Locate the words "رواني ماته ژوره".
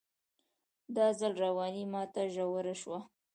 1.43-2.75